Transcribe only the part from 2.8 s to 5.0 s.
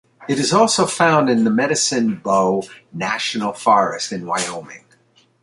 National Forest in Wyoming.